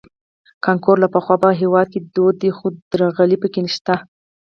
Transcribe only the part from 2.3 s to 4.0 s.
دی خو درغلۍ پکې شته